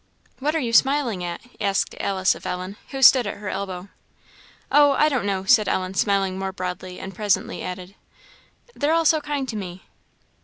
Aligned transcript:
"What 0.39 0.55
are 0.55 0.59
you 0.59 0.73
smiling 0.73 1.23
at?" 1.23 1.41
asked 1.61 1.93
Alice 1.99 2.33
of 2.33 2.47
Ellen, 2.47 2.75
who 2.89 3.03
stood 3.03 3.27
at 3.27 3.37
her 3.37 3.49
elbow. 3.49 3.89
"Oh, 4.71 4.93
I 4.93 5.09
don't 5.09 5.27
know," 5.27 5.43
said 5.43 5.67
Ellen, 5.67 5.93
smiling 5.93 6.39
more 6.39 6.51
broadly; 6.51 6.99
and 6.99 7.13
presently 7.13 7.61
added 7.61 7.93
"they're 8.75 8.93
all 8.95 9.05
so 9.05 9.21
kind 9.21 9.47
to 9.47 9.55
me." 9.55 9.83